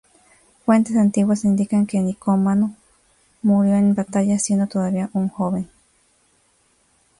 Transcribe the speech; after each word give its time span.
Fuentes 0.65 0.95
antiguas 0.97 1.45
indican 1.45 1.85
que 1.85 1.99
Nicómaco 1.99 2.71
murió 3.43 3.75
en 3.75 3.93
batalla 3.93 4.39
siendo 4.39 4.65
todavía 4.65 5.11
un 5.13 5.29
joven. 5.29 5.69